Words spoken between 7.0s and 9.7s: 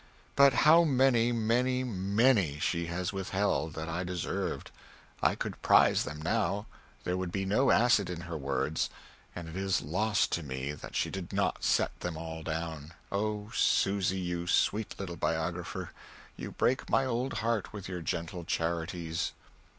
there would be no acid in her words, and it